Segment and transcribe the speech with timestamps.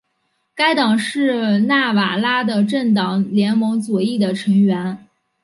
[0.55, 5.05] 该党是纳瓦拉的政党联盟左翼的成员。